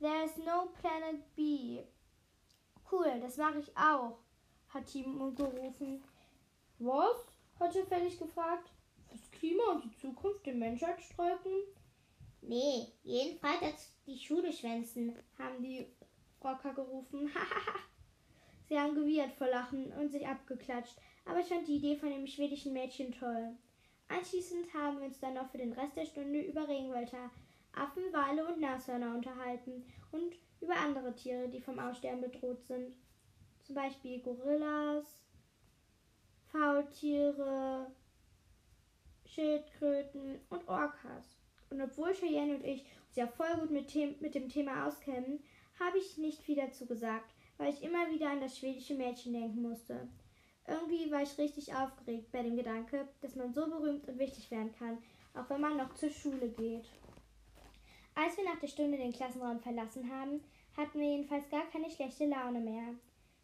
There's 0.00 0.36
no 0.38 0.68
planet 0.80 1.22
B. 1.36 1.84
Cool, 2.90 3.20
das 3.20 3.36
mache 3.36 3.58
ich 3.58 3.76
auch, 3.76 4.18
hat 4.68 4.86
Timo 4.86 5.30
gerufen. 5.32 6.02
Was? 6.78 7.33
Er 7.60 7.86
fällig 7.86 8.18
gefragt. 8.18 8.70
Fürs 9.08 9.30
Klima 9.30 9.62
und 9.72 9.84
die 9.84 9.96
Zukunft 9.96 10.44
der 10.46 10.54
Menschheit 10.54 11.00
streiken? 11.00 11.52
Nee, 12.42 12.88
jeden 13.02 13.38
Freitag 13.38 13.74
die 14.06 14.18
Schule 14.18 14.52
schwänzen, 14.52 15.16
haben 15.38 15.62
die 15.62 15.86
Rocker 16.42 16.74
gerufen. 16.74 17.30
Sie 18.68 18.78
haben 18.78 18.94
gewidert 18.94 19.32
vor 19.32 19.48
Lachen 19.48 19.92
und 19.92 20.10
sich 20.10 20.26
abgeklatscht, 20.26 20.96
aber 21.24 21.40
ich 21.40 21.46
fand 21.46 21.66
die 21.68 21.76
Idee 21.76 21.96
von 21.96 22.10
dem 22.10 22.26
schwedischen 22.26 22.72
Mädchen 22.72 23.12
toll. 23.12 23.56
Anschließend 24.08 24.72
haben 24.74 24.98
wir 24.98 25.06
uns 25.06 25.20
dann 25.20 25.34
noch 25.34 25.50
für 25.50 25.58
den 25.58 25.72
Rest 25.72 25.96
der 25.96 26.06
Stunde 26.06 26.40
über 26.40 26.68
Regenwälder, 26.68 27.30
Affen, 27.72 28.12
Wale 28.12 28.46
und 28.46 28.60
Nashörner 28.60 29.14
unterhalten 29.14 29.84
und 30.12 30.34
über 30.60 30.76
andere 30.76 31.14
Tiere, 31.14 31.48
die 31.48 31.60
vom 31.60 31.78
Aussterben 31.78 32.20
bedroht 32.20 32.62
sind. 32.64 32.94
Zum 33.62 33.74
Beispiel 33.74 34.20
Gorillas, 34.20 35.23
Faultiere, 36.54 37.90
Schildkröten 39.26 40.38
und 40.50 40.68
Orcas. 40.68 41.36
Und 41.70 41.82
obwohl 41.82 42.14
Cheyenne 42.14 42.54
und 42.54 42.64
ich 42.64 42.84
uns 43.08 43.16
ja 43.16 43.26
voll 43.26 43.52
gut 43.58 43.72
mit, 43.72 43.92
mit 44.20 44.36
dem 44.36 44.48
Thema 44.48 44.86
auskennen, 44.86 45.42
habe 45.80 45.98
ich 45.98 46.16
nicht 46.16 46.40
viel 46.42 46.54
dazu 46.54 46.86
gesagt, 46.86 47.34
weil 47.58 47.72
ich 47.72 47.82
immer 47.82 48.08
wieder 48.08 48.30
an 48.30 48.40
das 48.40 48.56
schwedische 48.56 48.94
Mädchen 48.94 49.32
denken 49.32 49.62
musste. 49.62 50.08
Irgendwie 50.68 51.10
war 51.10 51.22
ich 51.22 51.36
richtig 51.38 51.74
aufgeregt 51.74 52.30
bei 52.30 52.44
dem 52.44 52.56
Gedanke, 52.56 53.08
dass 53.20 53.34
man 53.34 53.52
so 53.52 53.66
berühmt 53.66 54.06
und 54.06 54.20
wichtig 54.20 54.48
werden 54.52 54.72
kann, 54.78 54.98
auch 55.34 55.50
wenn 55.50 55.60
man 55.60 55.76
noch 55.76 55.92
zur 55.94 56.10
Schule 56.10 56.48
geht. 56.50 56.86
Als 58.14 58.36
wir 58.36 58.44
nach 58.44 58.60
der 58.60 58.68
Stunde 58.68 58.96
den 58.96 59.12
Klassenraum 59.12 59.58
verlassen 59.58 60.08
haben, 60.08 60.40
hatten 60.76 61.00
wir 61.00 61.08
jedenfalls 61.08 61.48
gar 61.50 61.66
keine 61.72 61.90
schlechte 61.90 62.26
Laune 62.26 62.60
mehr. 62.60 62.94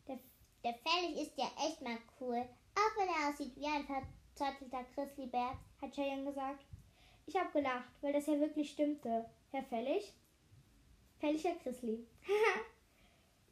Der, 0.07 0.21
der 0.62 0.75
Felix 0.75 1.23
ist 1.23 1.37
ja 1.37 1.50
echt 1.67 1.83
mal 1.83 1.99
cool, 2.21 2.47
auch 2.75 2.99
wenn 2.99 3.09
er 3.09 3.29
aussieht 3.29 3.57
wie 3.57 3.67
ein 3.67 3.85
verzottelter 3.85 4.85
Chrislibär, 4.95 5.59
hat 5.81 5.95
Cheyenne 5.95 6.25
gesagt. 6.25 6.65
Ich 7.27 7.37
habe 7.37 7.53
gelacht, 7.53 7.91
weil 8.00 8.12
das 8.12 8.27
ja 8.27 8.39
wirklich 8.41 8.71
stimmte. 8.71 9.27
Herr? 9.53 9.62
Fellig 9.62 10.15
Herr 11.45 11.55
Chrisli. 11.57 12.07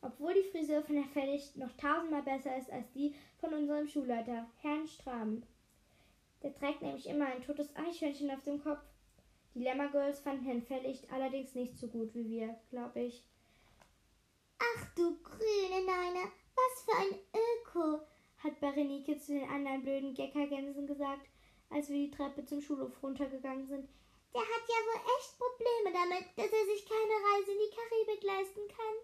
Obwohl 0.01 0.35
die 0.35 0.49
Frisur 0.51 0.83
von 0.83 0.97
Herr 0.97 1.09
Fellig 1.09 1.55
noch 1.57 1.73
tausendmal 1.77 2.23
besser 2.23 2.57
ist 2.57 2.71
als 2.71 2.91
die 2.93 3.15
von 3.41 3.53
unserem 3.53 3.87
Schulleiter, 3.87 4.47
Herrn 4.63 4.87
Strahm. 4.87 5.43
Der 6.43 6.55
trägt 6.55 6.83
nämlich 6.83 7.09
immer 7.09 7.27
ein 7.27 7.43
totes 7.43 7.75
Eichhörnchen 7.77 8.31
auf 8.31 8.43
dem 8.43 8.63
Kopf. 8.63 8.83
Die 9.55 9.61
Lemmer 9.61 9.89
Girls 9.89 10.21
fanden 10.21 10.45
Herrn 10.45 10.63
Fellicht 10.63 11.13
allerdings 11.13 11.55
nicht 11.55 11.77
so 11.77 11.89
gut 11.89 12.15
wie 12.15 12.31
wir, 12.31 12.59
glaube 12.71 13.01
ich. 13.01 13.25
Ach 14.59 14.87
du 14.95 15.17
grüne 15.23 15.85
Neune, 15.85 16.31
was 16.55 16.83
für 16.85 16.97
ein 16.97 17.19
Öko, 17.35 18.01
hat 18.42 18.61
Berenike 18.61 19.18
zu 19.18 19.33
den 19.33 19.49
anderen 19.49 19.83
blöden 19.83 20.14
Geckergänsen 20.14 20.87
gesagt, 20.87 21.28
als 21.71 21.88
wir 21.88 21.97
die 21.97 22.11
Treppe 22.11 22.45
zum 22.45 22.61
Schulhof 22.61 23.02
runtergegangen 23.02 23.66
sind. 23.66 23.88
Der 24.35 24.42
hat 24.42 24.64
ja 24.68 24.76
wohl 24.87 25.00
echt 25.18 25.38
Probleme 25.38 25.92
damit, 25.92 26.26
dass 26.37 26.52
er 26.52 26.66
sich 26.66 26.85
keine 26.85 27.16
Reise 27.28 27.52
in 27.52 27.59
die 27.59 27.75
Karibik 27.75 28.23
leisten 28.23 28.68
kann. 28.68 28.97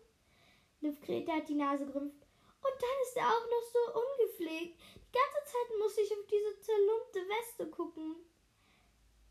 Liv 0.81 1.01
Grete 1.01 1.33
hat 1.33 1.49
die 1.49 1.55
Nase 1.55 1.87
gerümpft. 1.87 2.23
Und 2.65 2.77
dann 2.81 2.99
ist 3.03 3.17
er 3.17 3.29
auch 3.29 3.47
noch 3.49 3.67
so 3.73 4.01
ungepflegt. 4.01 4.81
Die 4.97 5.13
ganze 5.13 5.41
Zeit 5.45 5.79
muss 5.79 5.99
ich 5.99 6.13
auf 6.13 6.27
diese 6.27 6.61
zerlumpte 6.61 7.21
Weste 7.29 7.71
gucken. 7.71 8.17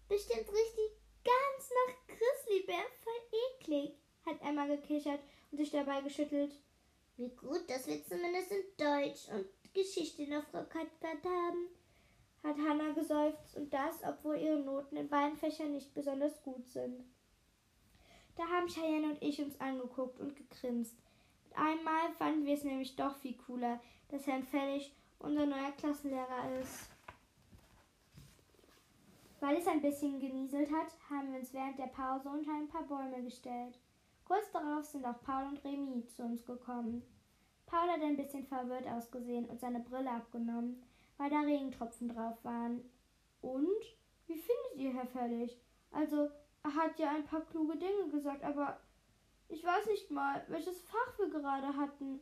Bestimmt 0.07 0.51
richtig 0.51 0.91
ganz 1.23 1.71
nach 1.71 1.95
Grizzlybär, 2.07 2.85
voll 3.03 3.39
eklig, 3.59 3.97
hat 4.25 4.41
Emma 4.41 4.67
gekichert 4.67 5.21
und 5.51 5.57
sich 5.57 5.71
dabei 5.71 6.01
geschüttelt. 6.01 6.53
Wie 7.17 7.29
gut, 7.29 7.69
dass 7.69 7.87
wir 7.87 8.03
zumindest 8.03 8.51
in 8.51 8.63
Deutsch 8.77 9.27
und 9.29 9.45
Geschichte 9.73 10.27
noch 10.27 10.43
Frau 10.45 10.63
Katkat 10.63 11.23
haben, 11.23 11.67
hat 12.43 12.57
Hannah 12.57 12.93
geseufzt 12.93 13.57
und 13.57 13.73
das, 13.73 14.03
obwohl 14.03 14.37
ihre 14.37 14.59
Noten 14.59 14.97
in 14.97 15.09
beiden 15.09 15.37
Fächern 15.37 15.71
nicht 15.71 15.93
besonders 15.93 16.41
gut 16.43 16.67
sind. 16.67 17.03
Da 18.35 18.43
haben 18.47 18.67
Cheyenne 18.67 19.11
und 19.11 19.21
ich 19.21 19.41
uns 19.41 19.59
angeguckt 19.59 20.19
und 20.19 20.35
gegrinst. 20.35 20.97
Mit 21.45 21.57
einmal 21.57 22.11
fanden 22.17 22.45
wir 22.45 22.53
es 22.53 22.63
nämlich 22.63 22.95
doch 22.95 23.15
viel 23.17 23.35
cooler, 23.37 23.79
dass 24.09 24.27
Herrn 24.27 24.43
Fellig 24.43 24.95
unser 25.19 25.45
neuer 25.45 25.71
Klassenlehrer 25.71 26.59
ist. 26.59 26.89
Weil 29.39 29.57
es 29.57 29.67
ein 29.67 29.81
bisschen 29.81 30.19
genieselt 30.19 30.71
hat, 30.71 30.95
haben 31.09 31.31
wir 31.31 31.39
uns 31.39 31.53
während 31.53 31.77
der 31.77 31.87
Pause 31.87 32.29
unter 32.29 32.53
ein 32.53 32.67
paar 32.67 32.83
Bäume 32.83 33.23
gestellt. 33.23 33.77
Kurz 34.25 34.49
darauf 34.51 34.85
sind 34.85 35.05
auch 35.05 35.21
Paul 35.23 35.45
und 35.47 35.63
Remy 35.63 36.05
zu 36.07 36.23
uns 36.23 36.45
gekommen. 36.45 37.03
Paul 37.73 37.89
hat 37.89 38.03
ein 38.03 38.17
bisschen 38.17 38.45
verwirrt 38.45 38.85
ausgesehen 38.85 39.49
und 39.49 39.59
seine 39.59 39.79
Brille 39.79 40.11
abgenommen, 40.11 40.83
weil 41.17 41.31
da 41.31 41.39
Regentropfen 41.39 42.07
drauf 42.07 42.37
waren. 42.43 42.87
Und? 43.41 43.81
Wie 44.27 44.35
findet 44.35 44.75
ihr 44.75 44.93
Herr 44.93 45.07
Fellig? 45.07 45.59
Also, 45.91 46.29
er 46.61 46.75
hat 46.75 46.99
ja 46.99 47.09
ein 47.09 47.25
paar 47.25 47.41
kluge 47.41 47.75
Dinge 47.75 48.09
gesagt, 48.11 48.43
aber 48.43 48.79
ich 49.49 49.63
weiß 49.63 49.87
nicht 49.87 50.11
mal, 50.11 50.45
welches 50.49 50.83
Fach 50.83 51.17
wir 51.17 51.31
gerade 51.31 51.75
hatten. 51.75 52.19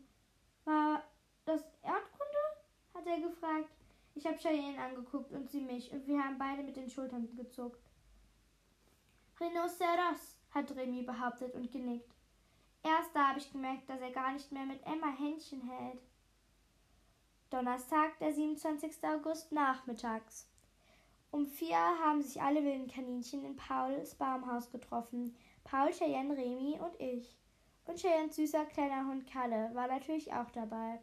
War 0.63 1.03
das 1.43 1.61
Erdkunde? 1.81 2.31
hat 2.93 3.07
er 3.07 3.19
gefragt. 3.19 3.69
Ich 4.15 4.25
habe 4.25 4.37
Cheyenne 4.37 4.81
angeguckt 4.81 5.33
und 5.33 5.49
sie 5.49 5.61
mich, 5.61 5.91
und 5.91 6.07
wir 6.07 6.23
haben 6.23 6.37
beide 6.37 6.63
mit 6.63 6.77
den 6.77 6.89
Schultern 6.89 7.27
gezuckt. 7.35 7.81
Rhinoceros, 9.37 10.39
hat 10.51 10.73
Remy 10.73 11.03
behauptet 11.03 11.53
und 11.55 11.71
genickt. 11.71 12.20
Erst 12.83 13.15
da 13.15 13.29
habe 13.29 13.39
ich 13.39 13.51
gemerkt, 13.51 13.89
dass 13.89 14.01
er 14.01 14.11
gar 14.11 14.33
nicht 14.33 14.51
mehr 14.51 14.65
mit 14.65 14.85
Emma 14.85 15.07
Händchen 15.07 15.61
hält. 15.61 16.01
Donnerstag, 17.49 18.17
der 18.19 18.33
27. 18.33 19.03
August 19.03 19.51
nachmittags. 19.51 20.47
Um 21.31 21.45
vier 21.45 21.77
haben 21.77 22.21
sich 22.21 22.41
alle 22.41 22.63
wilden 22.63 22.87
Kaninchen 22.87 23.45
in 23.45 23.55
Pauls 23.55 24.15
Baumhaus 24.15 24.71
getroffen. 24.71 25.35
Paul, 25.63 25.91
Cheyenne, 25.91 26.35
Remy 26.35 26.79
und 26.79 26.99
ich. 26.99 27.37
Und 27.85 27.99
Cheyennes 27.99 28.35
süßer 28.35 28.65
kleiner 28.65 29.05
Hund 29.05 29.27
Kalle 29.27 29.69
war 29.73 29.87
natürlich 29.87 30.31
auch 30.33 30.49
dabei. 30.51 30.99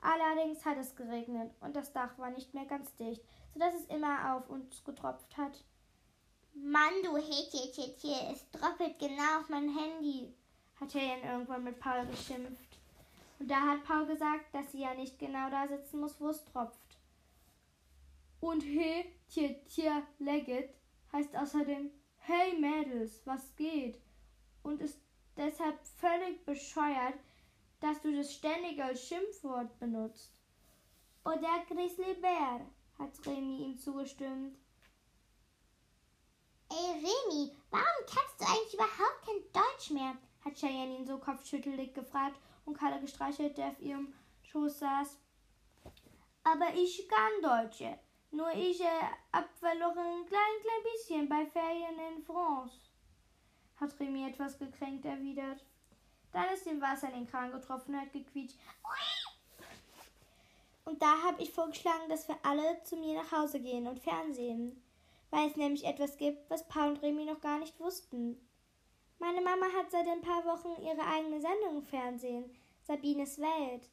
Allerdings 0.00 0.64
hat 0.64 0.76
es 0.78 0.94
geregnet 0.96 1.54
und 1.60 1.74
das 1.74 1.92
Dach 1.92 2.18
war 2.18 2.30
nicht 2.30 2.52
mehr 2.54 2.66
ganz 2.66 2.94
dicht, 2.96 3.22
sodass 3.52 3.74
es 3.74 3.86
immer 3.86 4.34
auf 4.34 4.50
uns 4.50 4.84
getropft 4.84 5.36
hat. 5.36 5.64
Mann, 6.54 6.92
du 7.02 7.16
Hätchen, 7.16 8.32
es 8.32 8.50
troppelt 8.50 8.98
genau 8.98 9.40
auf 9.40 9.48
mein 9.48 9.68
Handy, 9.74 10.34
hat 10.80 10.92
Cheyenne 10.92 11.22
irgendwann 11.32 11.64
mit 11.64 11.78
Paul 11.78 12.06
geschimpft. 12.06 12.78
Und 13.38 13.50
da 13.50 13.60
hat 13.60 13.84
Paul 13.84 14.06
gesagt, 14.06 14.54
dass 14.54 14.72
sie 14.72 14.80
ja 14.80 14.94
nicht 14.94 15.18
genau 15.18 15.50
da 15.50 15.66
sitzen 15.68 16.00
muss, 16.00 16.20
wo 16.20 16.28
es 16.28 16.44
tropft. 16.44 16.98
Und 18.40 18.62
he, 18.62 19.04
tje, 19.28 19.60
tje, 19.68 20.02
legget 20.18 20.74
heißt 21.12 21.34
außerdem 21.36 21.90
Hey 22.18 22.58
Mädels, 22.58 23.20
was 23.24 23.54
geht? 23.56 24.00
Und 24.62 24.80
ist 24.80 24.98
deshalb 25.36 25.78
völlig 25.98 26.44
bescheuert, 26.44 27.14
dass 27.80 28.00
du 28.00 28.14
das 28.16 28.32
ständig 28.32 28.82
als 28.82 29.06
Schimpfwort 29.06 29.78
benutzt. 29.78 30.32
Oder 31.24 31.64
Grizzly 31.68 32.14
Bär, 32.14 32.60
hat 32.98 33.26
Remy 33.26 33.64
ihm 33.64 33.78
zugestimmt. 33.78 34.56
Ey 36.70 36.92
Remy, 36.92 37.52
warum 37.70 38.06
kannst 38.06 38.40
du 38.40 38.44
eigentlich 38.46 38.74
überhaupt 38.74 39.26
kein 39.26 39.52
Deutsch 39.52 39.90
mehr? 39.90 40.16
Hat 40.44 40.54
Cheyenne 40.54 40.96
ihn 40.96 41.06
so 41.06 41.18
kopfschüttelig 41.18 41.94
gefragt 41.94 42.38
und 42.64 42.78
Kalle 42.78 43.00
gestreichelt, 43.00 43.56
der 43.56 43.68
auf 43.68 43.80
ihrem 43.80 44.12
Schoß 44.42 44.78
saß. 44.78 45.18
Aber 46.44 46.74
ich 46.74 47.08
kann 47.08 47.42
Deutsche. 47.42 47.98
Nur 48.30 48.50
ich 48.52 48.80
äh, 48.80 48.86
hab 49.32 49.48
verloren 49.58 49.96
ein 49.96 50.26
klein, 50.26 50.40
klein 50.60 50.92
bisschen 50.92 51.28
bei 51.28 51.46
Ferien 51.46 51.98
in 52.12 52.22
France, 52.24 52.80
hat 53.76 53.98
Remy 54.00 54.28
etwas 54.28 54.58
gekränkt 54.58 55.04
erwidert. 55.04 55.64
Dann 56.32 56.52
ist 56.52 56.66
dem 56.66 56.80
Wasser 56.80 57.08
in 57.10 57.14
den 57.14 57.26
Kran 57.28 57.52
getroffen 57.52 57.94
und 57.94 58.00
hat 58.00 58.12
gequietscht. 58.12 58.58
Und 60.84 61.00
da 61.00 61.22
habe 61.22 61.40
ich 61.40 61.52
vorgeschlagen, 61.52 62.08
dass 62.08 62.26
wir 62.26 62.36
alle 62.42 62.82
zu 62.82 62.96
mir 62.96 63.14
nach 63.14 63.30
Hause 63.30 63.60
gehen 63.60 63.86
und 63.86 64.00
Fernsehen, 64.00 64.82
weil 65.30 65.48
es 65.48 65.56
nämlich 65.56 65.84
etwas 65.84 66.16
gibt, 66.16 66.50
was 66.50 66.66
Paul 66.66 66.90
und 66.90 67.02
Remy 67.02 67.26
noch 67.26 67.40
gar 67.40 67.60
nicht 67.60 67.78
wussten. 67.78 68.36
Meine 69.18 69.40
Mama 69.40 69.66
hat 69.76 69.90
seit 69.90 70.06
ein 70.08 70.20
paar 70.20 70.44
Wochen 70.44 70.82
ihre 70.82 71.06
eigene 71.06 71.40
Sendung 71.40 71.76
im 71.78 71.82
Fernsehen, 71.82 72.50
Sabines 72.82 73.38
Welt. 73.38 73.88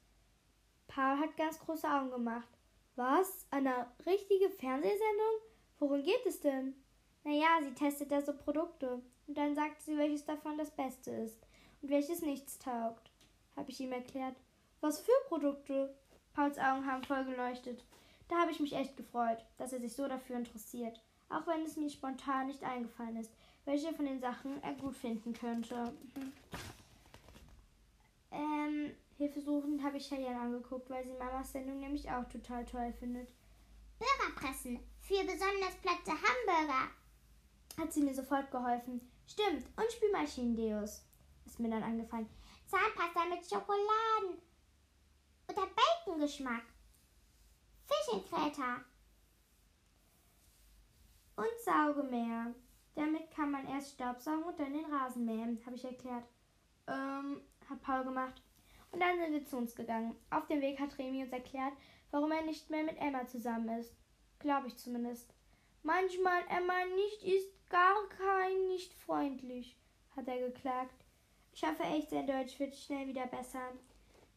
Paul 0.87 1.19
hat 1.19 1.37
ganz 1.37 1.59
große 1.59 1.89
Augen 1.89 2.11
gemacht. 2.11 2.49
Was? 2.95 3.47
Eine 3.51 3.87
richtige 4.05 4.49
Fernsehsendung? 4.49 5.35
Worum 5.79 6.03
geht 6.03 6.25
es 6.25 6.41
denn? 6.41 6.75
Naja, 7.23 7.47
sie 7.61 7.73
testet 7.73 8.11
da 8.11 8.21
so 8.21 8.33
Produkte. 8.33 9.01
Und 9.27 9.37
dann 9.37 9.55
sagt 9.55 9.81
sie, 9.81 9.97
welches 9.97 10.25
davon 10.25 10.57
das 10.57 10.71
Beste 10.71 11.11
ist 11.11 11.39
und 11.81 11.89
welches 11.89 12.21
nichts 12.21 12.59
taugt. 12.59 13.09
Habe 13.55 13.69
ich 13.71 13.79
ihm 13.79 13.93
erklärt. 13.93 14.35
Was 14.81 14.99
für 14.99 15.11
Produkte? 15.27 15.95
Pauls 16.33 16.57
Augen 16.57 16.85
haben 16.85 17.03
voll 17.03 17.23
geleuchtet. 17.23 17.85
Da 18.27 18.41
habe 18.41 18.51
ich 18.51 18.59
mich 18.59 18.73
echt 18.73 18.97
gefreut, 18.97 19.45
dass 19.57 19.71
er 19.71 19.79
sich 19.79 19.93
so 19.93 20.07
dafür 20.07 20.37
interessiert. 20.37 21.01
auch 21.29 21.47
wenn 21.47 21.63
es 21.63 21.77
mir 21.77 21.89
spontan 21.89 22.47
nicht 22.47 22.63
eingefallen 22.63 23.15
ist, 23.15 23.31
welche 23.65 23.93
von 23.93 24.05
den 24.05 24.19
Sachen 24.19 24.61
er 24.63 24.73
gut 24.73 24.95
finden 24.95 25.33
könnte. 25.33 25.93
Mhm. 26.15 26.33
Ähm, 28.31 28.91
Hilfesuchend 29.17 29.83
habe 29.83 29.97
ich 29.97 30.07
Cheyenne 30.07 30.39
angeguckt, 30.39 30.89
weil 30.89 31.03
sie 31.03 31.13
Mamas 31.13 31.51
Sendung 31.51 31.79
nämlich 31.79 32.09
auch 32.09 32.27
total 32.27 32.65
toll 32.65 32.91
findet. 32.99 33.29
Burgerpressen 33.99 34.79
für 34.99 35.23
besonders 35.23 35.75
platte 35.81 36.11
Hamburger. 36.11 36.89
Hat 37.77 37.93
sie 37.93 38.01
mir 38.01 38.15
sofort 38.15 38.49
geholfen. 38.49 38.99
Stimmt, 39.27 39.65
und 39.77 39.91
Spülmaschinen-Deos. 39.91 41.03
Ist 41.45 41.59
mir 41.59 41.69
dann 41.69 41.83
angefallen. 41.83 42.27
Zahnpasta 42.65 43.25
mit 43.25 43.45
Schokoladen. 43.45 44.41
Oder 45.47 45.67
Bacon-Geschmack. 45.67 46.63
Fischenträter. 47.85 48.83
Und 51.35 51.63
Saugemäher. 51.63 52.55
Damit 52.95 53.31
kann 53.31 53.51
man 53.51 53.67
erst 53.67 53.93
Staubsaugen 53.93 54.43
und 54.43 54.59
dann 54.59 54.73
den 54.73 54.85
Rasen 54.85 55.25
mähen, 55.25 55.61
habe 55.65 55.75
ich 55.75 55.85
erklärt. 55.85 56.25
Ähm, 56.87 57.41
hat 57.69 57.81
Paul 57.81 58.03
gemacht. 58.03 58.41
Und 58.91 58.99
dann 58.99 59.17
sind 59.17 59.31
wir 59.31 59.45
zu 59.45 59.57
uns 59.57 59.75
gegangen. 59.75 60.15
Auf 60.29 60.47
dem 60.47 60.61
Weg 60.61 60.79
hat 60.79 60.97
Remy 60.97 61.23
uns 61.23 61.31
erklärt, 61.31 61.73
warum 62.11 62.31
er 62.31 62.43
nicht 62.43 62.69
mehr 62.69 62.83
mit 62.83 62.97
Emma 62.99 63.25
zusammen 63.25 63.69
ist. 63.79 63.95
Glaube 64.39 64.67
ich 64.67 64.77
zumindest. 64.77 65.33
Manchmal 65.83 66.41
Emma 66.49 66.85
nicht 66.95 67.23
ist 67.23 67.49
gar 67.69 68.07
kein 68.09 68.67
nicht 68.67 68.93
freundlich, 68.93 69.77
hat 70.15 70.27
er 70.27 70.49
geklagt. 70.49 71.05
Ich 71.53 71.63
hoffe 71.63 71.83
echt, 71.83 72.09
sein 72.09 72.27
Deutsch 72.27 72.59
wird 72.59 72.75
schnell 72.75 73.07
wieder 73.07 73.27
besser. 73.27 73.71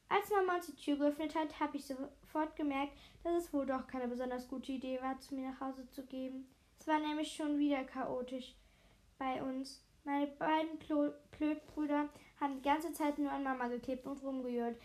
Als 0.08 0.30
Mama 0.30 0.56
uns 0.56 0.66
die 0.66 0.76
Tür 0.76 0.96
geöffnet 0.96 1.34
hat, 1.34 1.58
habe 1.58 1.76
ich 1.76 1.86
sofort 1.86 2.54
gemerkt, 2.56 2.92
dass 3.24 3.44
es 3.44 3.52
wohl 3.52 3.66
doch 3.66 3.86
keine 3.86 4.08
besonders 4.08 4.48
gute 4.48 4.72
Idee 4.72 5.00
war, 5.02 5.18
zu 5.20 5.34
mir 5.34 5.50
nach 5.50 5.60
Hause 5.60 5.88
zu 5.90 6.04
gehen. 6.06 6.46
Es 6.84 6.88
war 6.88 6.98
nämlich 6.98 7.34
schon 7.34 7.58
wieder 7.58 7.82
chaotisch 7.84 8.54
bei 9.16 9.42
uns. 9.42 9.82
Meine 10.04 10.26
beiden 10.26 10.78
Plötbrüder 11.30 12.10
haben 12.38 12.56
die 12.56 12.68
ganze 12.68 12.92
Zeit 12.92 13.16
nur 13.16 13.32
an 13.32 13.42
Mama 13.42 13.68
geklebt 13.68 14.04
und 14.04 14.22
rumgehört. 14.22 14.76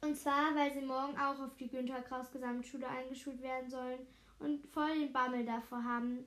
Und 0.00 0.16
zwar, 0.16 0.56
weil 0.56 0.72
sie 0.72 0.80
morgen 0.80 1.16
auch 1.16 1.38
auf 1.38 1.54
die 1.54 1.68
Günther 1.68 2.02
Kraus 2.02 2.32
Gesamtschule 2.32 2.88
eingeschult 2.88 3.40
werden 3.42 3.70
sollen 3.70 4.08
und 4.40 4.66
voll 4.72 4.98
den 4.98 5.12
Bammel 5.12 5.46
davor 5.46 5.84
haben. 5.84 6.26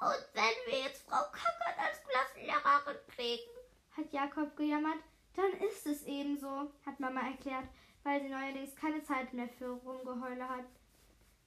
Und 0.00 0.28
wenn 0.32 0.72
wir 0.72 0.80
jetzt 0.80 1.08
Frau 1.08 1.22
Kackert 1.30 1.78
als 1.78 2.02
Klassenlehrerin 2.02 2.96
kriegen, 3.14 3.50
hat 3.96 4.12
Jakob 4.12 4.56
gejammert, 4.56 4.98
dann 5.36 5.52
ist 5.68 5.86
es 5.86 6.02
eben 6.02 6.36
so, 6.36 6.72
hat 6.84 6.98
Mama 6.98 7.20
erklärt, 7.20 7.68
weil 8.04 8.22
sie 8.22 8.28
neuerdings 8.28 8.76
keine 8.76 9.02
Zeit 9.02 9.32
mehr 9.32 9.48
für 9.48 9.70
Rumgeheule 9.70 10.48
hat. 10.48 10.66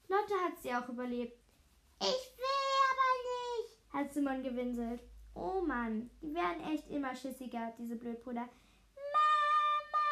Lotte 0.10 0.34
hat 0.44 0.60
sie 0.62 0.74
auch 0.74 0.90
überlebt. 0.90 1.40
Ich 2.02 2.08
will 2.38 2.46
aber 2.92 3.14
nicht, 3.24 3.78
hat 3.94 4.14
Simon 4.14 4.44
gewinselt. 4.44 5.02
Oh 5.34 5.62
Mann, 5.62 6.10
die 6.22 6.34
werden 6.34 6.74
echt 6.74 6.90
immer 6.90 7.16
schissiger, 7.16 7.74
diese 7.78 7.96
Blödbrüder. 7.96 8.50
Mama! 8.96 10.08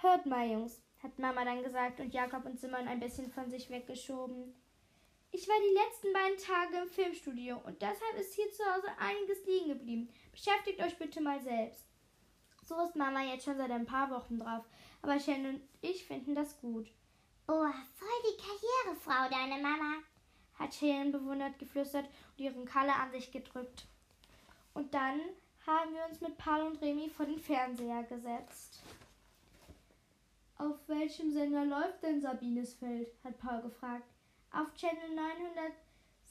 Hört 0.00 0.26
mal, 0.26 0.50
Jungs, 0.50 0.82
hat 1.02 1.18
Mama 1.18 1.44
dann 1.44 1.62
gesagt 1.62 2.00
und 2.00 2.12
Jakob 2.12 2.44
und 2.44 2.60
Simon 2.60 2.86
ein 2.86 3.00
bisschen 3.00 3.30
von 3.30 3.50
sich 3.50 3.70
weggeschoben. 3.70 4.54
Ich 5.30 5.48
war 5.48 5.56
die 5.58 5.74
letzten 5.74 6.12
beiden 6.12 6.38
Tage 6.38 6.76
im 6.82 6.88
Filmstudio 6.88 7.56
und 7.64 7.80
deshalb 7.82 8.18
ist 8.18 8.34
hier 8.34 8.50
zu 8.52 8.62
Hause 8.64 8.88
einiges 8.98 9.44
liegen 9.46 9.68
geblieben. 9.68 10.08
Beschäftigt 10.30 10.80
euch 10.80 10.96
bitte 10.96 11.20
mal 11.20 11.40
selbst. 11.42 11.93
So 12.66 12.80
ist 12.82 12.96
Mama 12.96 13.22
jetzt 13.22 13.44
schon 13.44 13.58
seit 13.58 13.70
ein 13.70 13.84
paar 13.84 14.10
Wochen 14.10 14.38
drauf, 14.38 14.64
aber 15.02 15.20
Shannon 15.20 15.56
und 15.56 15.62
ich 15.82 16.06
finden 16.06 16.34
das 16.34 16.58
gut. 16.60 16.86
Oh, 17.46 17.66
voll 17.94 18.08
die 18.22 18.40
Karrierefrau, 18.40 19.28
deine 19.28 19.62
Mama, 19.62 19.96
hat 20.58 20.74
Shannon 20.74 21.12
bewundert 21.12 21.58
geflüstert 21.58 22.06
und 22.06 22.44
ihren 22.44 22.64
Kalle 22.64 22.94
an 22.94 23.10
sich 23.10 23.30
gedrückt. 23.30 23.86
Und 24.72 24.94
dann 24.94 25.20
haben 25.66 25.92
wir 25.92 26.06
uns 26.06 26.22
mit 26.22 26.38
Paul 26.38 26.62
und 26.62 26.80
Remy 26.80 27.10
vor 27.10 27.26
den 27.26 27.38
Fernseher 27.38 28.02
gesetzt. 28.04 28.82
Auf 30.56 30.76
welchem 30.86 31.30
Sender 31.32 31.66
läuft 31.66 32.02
denn 32.02 32.22
Sabines 32.22 32.74
Feld? 32.74 33.08
hat 33.24 33.38
Paul 33.38 33.60
gefragt. 33.60 34.08
Auf 34.50 34.72
Channel 34.74 35.14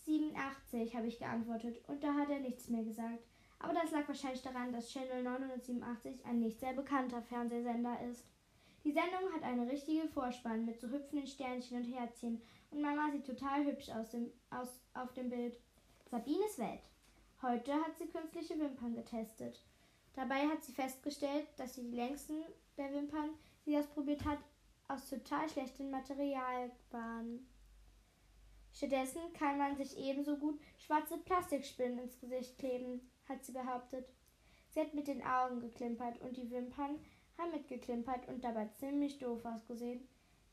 987 0.06 0.96
habe 0.96 1.08
ich 1.08 1.20
geantwortet 1.20 1.78
und 1.88 2.04
da 2.04 2.16
hat 2.16 2.30
er 2.30 2.40
nichts 2.40 2.70
mehr 2.70 2.84
gesagt. 2.84 3.24
Aber 3.64 3.74
das 3.74 3.92
lag 3.92 4.06
wahrscheinlich 4.10 4.42
daran, 4.42 4.74
dass 4.74 4.90
Channel 4.90 5.24
987 5.24 6.26
ein 6.26 6.40
nicht 6.40 6.60
sehr 6.60 6.74
bekannter 6.74 7.22
Fernsehsender 7.22 7.98
ist. 8.12 8.26
Die 8.84 8.92
Sendung 8.92 9.32
hat 9.34 9.42
eine 9.42 9.72
richtige 9.72 10.06
Vorspann 10.10 10.66
mit 10.66 10.82
so 10.82 10.90
hüpfenden 10.90 11.26
Sternchen 11.26 11.78
und 11.78 11.86
Herzchen 11.86 12.42
und 12.72 12.82
Mama 12.82 13.10
sieht 13.12 13.26
total 13.26 13.64
hübsch 13.64 13.90
aus, 13.90 14.10
dem, 14.10 14.30
aus 14.50 14.82
auf 14.94 15.14
dem 15.14 15.30
Bild. 15.30 15.58
Sabines 16.12 16.60
Welt. 16.60 16.82
Heute 17.42 17.74
hat 17.74 17.98
sie 17.98 18.08
künstliche 18.08 18.60
Wimpern 18.60 18.96
getestet. 18.96 19.64
Dabei 20.14 20.46
hat 20.50 20.62
sie 20.62 20.74
festgestellt, 20.74 21.48
dass 21.56 21.76
sie 21.76 21.84
die 21.84 21.96
längsten 21.96 22.44
der 22.78 22.92
Wimpern, 22.92 23.30
die 23.66 23.72
sie 23.72 23.78
ausprobiert 23.78 24.26
hat, 24.26 24.40
aus 24.90 25.10
total 25.10 25.48
schlechtem 25.48 25.90
Material 25.90 26.70
waren. 26.92 27.48
Stattdessen 28.74 29.22
kann 29.40 29.58
man 29.58 29.78
sich 29.78 29.98
ebenso 29.98 30.36
gut 30.36 30.60
schwarze 30.86 31.18
Plastikspinnen 31.18 32.00
ins 32.00 32.20
Gesicht 32.20 32.58
kleben, 32.58 33.00
hat 33.28 33.44
sie 33.44 33.52
behauptet. 33.52 34.08
Sie 34.70 34.80
hat 34.80 34.94
mit 34.94 35.08
den 35.08 35.24
Augen 35.24 35.62
geklimpert 35.62 36.20
und 36.22 36.36
die 36.36 36.50
Wimpern 36.50 37.00
haben 37.38 37.52
mitgeklimpert 37.52 38.28
und 38.28 38.44
dabei 38.44 38.68
ziemlich 38.80 39.20
doof 39.20 39.44
ausgesehen. 39.46 40.08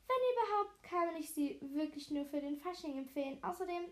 Wenn 0.07 0.33
überhaupt, 0.33 0.83
kann 0.83 1.15
ich 1.15 1.33
sie 1.33 1.59
wirklich 1.73 2.11
nur 2.11 2.25
für 2.25 2.41
den 2.41 2.57
Fasching 2.57 2.97
empfehlen. 2.97 3.43
Außerdem, 3.43 3.83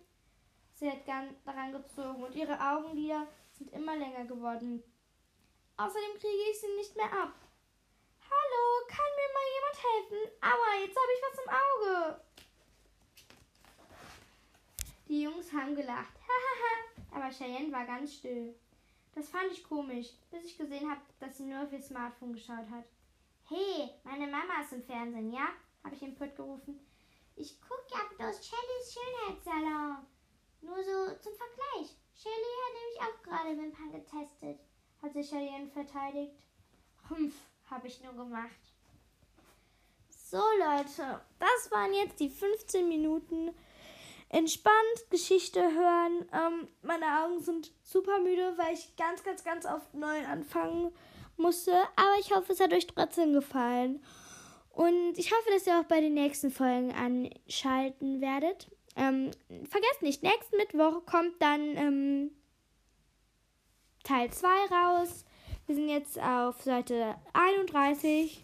sie 0.74 0.90
hat 0.90 1.06
gern 1.06 1.36
daran 1.46 1.72
gezogen 1.72 2.24
und 2.24 2.36
ihre 2.36 2.60
Augenlider 2.60 3.28
sind 3.54 3.72
immer 3.74 3.96
länger 3.96 4.26
geworden. 4.26 4.84
Außerdem 5.78 6.20
kriege 6.20 6.52
ich 6.52 6.60
sie 6.60 6.76
nicht 6.76 6.96
mehr 6.96 7.12
ab. 7.12 7.34
Hallo, 8.30 8.88
kann 8.88 9.12
mir 9.16 9.30
mal 9.34 9.48
jemand 9.56 9.78
helfen? 9.88 10.22
Aua, 10.42 10.82
jetzt 10.84 10.98
habe 10.98 11.12
ich 11.16 11.22
was 11.24 11.40
im 11.44 11.50
Auge. 11.50 12.22
Die 15.08 15.24
Jungs 15.24 15.54
haben 15.54 15.76
gelacht. 15.76 16.14
Hahaha. 16.28 17.26
Aber 17.26 17.34
Cheyenne 17.34 17.72
war 17.72 17.86
ganz 17.86 18.14
still. 18.14 18.56
Das 19.14 19.30
fand 19.30 19.52
ich 19.52 19.64
komisch, 19.64 20.08
bis 20.32 20.46
ich 20.46 20.58
gesehen 20.58 20.90
habe, 20.90 21.02
dass 21.20 21.38
sie 21.38 21.46
nur 21.46 21.64
auf 21.64 21.74
ihr 21.74 21.82
Smartphone 21.82 22.34
geschaut 22.34 22.70
hat. 22.70 22.86
Hey, 23.48 23.90
meine 24.04 24.28
Mama 24.28 24.62
ist 24.62 24.74
im 24.74 24.84
Fernsehen, 24.84 25.34
ja? 25.34 25.50
habe 25.84 25.96
ich 25.96 26.02
im 26.02 26.16
Put 26.16 26.36
gerufen. 26.36 26.80
Ich 27.36 27.60
gucke 27.62 27.86
ja 27.92 28.00
bloß 28.18 28.46
Shellys 28.46 28.94
Schönheitssalon. 28.94 30.06
Nur 30.62 30.84
so 30.84 31.16
zum 31.22 31.34
Vergleich. 31.34 31.96
Shelly 32.14 32.54
hat 32.62 32.74
nämlich 32.74 33.02
auch 33.02 33.24
gerade 33.24 33.58
Wimpern 33.58 33.92
getestet, 33.92 34.60
hat 35.02 35.14
sich 35.14 35.30
Cheyenne 35.30 35.70
verteidigt. 35.70 36.36
Humpf, 37.10 37.36
habe 37.70 37.88
ich 37.88 38.04
nur 38.04 38.14
gemacht. 38.14 38.60
So 40.10 40.38
Leute, 40.38 41.22
das 41.40 41.72
waren 41.72 41.94
jetzt 41.94 42.20
die 42.20 42.30
15 42.30 42.88
Minuten 42.90 43.56
entspannt 44.30 45.10
Geschichte 45.10 45.62
hören. 45.62 46.26
Ähm, 46.32 46.68
meine 46.82 47.24
Augen 47.24 47.42
sind 47.42 47.72
super 47.84 48.20
müde, 48.20 48.54
weil 48.58 48.74
ich 48.74 48.96
ganz, 48.96 49.24
ganz, 49.24 49.44
ganz 49.44 49.66
oft 49.66 49.94
neu 49.94 50.26
anfangen 50.26 50.92
musste. 51.38 51.74
Aber 51.96 52.20
ich 52.20 52.34
hoffe, 52.34 52.54
es 52.54 52.60
hat 52.60 52.74
euch 52.74 52.88
trotzdem 52.88 53.34
gefallen. 53.34 54.04
Und 54.70 55.18
ich 55.18 55.32
hoffe, 55.32 55.50
dass 55.52 55.68
ihr 55.68 55.80
auch 55.80 55.86
bei 55.86 56.00
den 56.00 56.14
nächsten 56.14 56.52
Folgen 56.52 56.94
anschalten 56.94 58.22
werdet. 58.22 58.70
Ähm, 58.96 59.32
vergesst 59.70 60.02
nicht, 60.02 60.24
nächsten 60.24 60.58
Mittwoch 60.58 61.06
kommt 61.06 61.42
dann 61.42 61.76
ähm, 61.78 62.32
Teil 64.04 64.32
2 64.32 64.48
raus. 64.72 65.26
Wir 65.66 65.76
sind 65.76 65.90
jetzt 65.90 66.20
auf 66.20 66.62
Seite 66.62 67.16
31. 67.34 68.44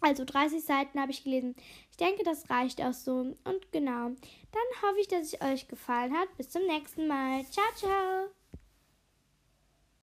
Also 0.00 0.24
30 0.24 0.62
Seiten 0.62 1.00
habe 1.00 1.10
ich 1.10 1.24
gelesen. 1.24 1.56
Ich 1.90 1.96
denke, 1.96 2.22
das 2.22 2.48
reicht 2.50 2.80
auch 2.82 2.92
so. 2.92 3.34
Und 3.44 3.72
genau. 3.72 4.10
Dann 4.52 4.82
hoffe 4.82 5.00
ich, 5.00 5.08
dass 5.08 5.32
es 5.32 5.40
euch 5.40 5.68
gefallen 5.68 6.16
hat. 6.16 6.36
Bis 6.36 6.50
zum 6.50 6.66
nächsten 6.66 7.06
Mal. 7.06 7.44
Ciao, 7.50 7.66
ciao. 7.76 8.37